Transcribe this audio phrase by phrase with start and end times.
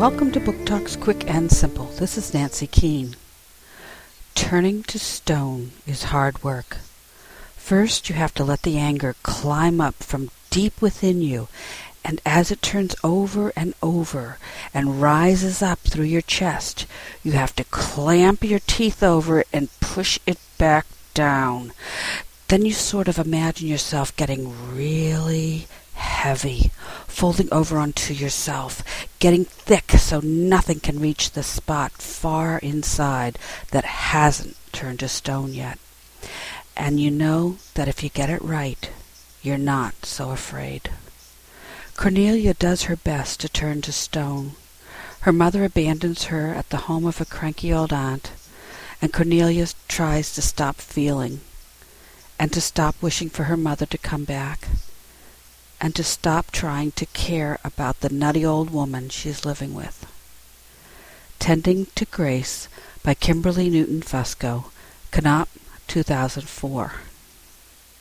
[0.00, 1.84] Welcome to Book Talks Quick and Simple.
[1.84, 3.16] This is Nancy Keene.
[4.34, 6.78] Turning to stone is hard work.
[7.54, 11.48] First, you have to let the anger climb up from deep within you,
[12.02, 14.38] and as it turns over and over
[14.72, 16.86] and rises up through your chest,
[17.22, 21.72] you have to clamp your teeth over it and push it back down.
[22.48, 26.70] Then you sort of imagine yourself getting really heavy,
[27.20, 28.82] folding over onto yourself,
[29.18, 33.38] getting thick so nothing can reach the spot far inside
[33.72, 35.78] that hasn't turned to stone yet.
[36.78, 38.90] And you know that if you get it right,
[39.42, 40.88] you're not so afraid.
[41.94, 44.52] Cornelia does her best to turn to stone.
[45.20, 48.32] Her mother abandons her at the home of a cranky old aunt,
[49.02, 51.42] and Cornelia tries to stop feeling,
[52.38, 54.68] and to stop wishing for her mother to come back
[55.80, 60.06] and to stop trying to care about the nutty old woman she is living with.
[61.38, 62.68] Tending to Grace
[63.02, 64.66] by Kimberly Newton Fusco,
[65.10, 65.48] Knopf,
[65.88, 66.92] 2004.